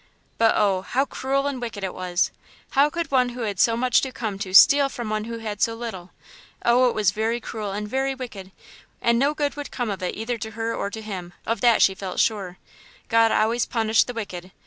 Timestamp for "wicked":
1.61-1.83, 8.15-8.51, 14.15-14.49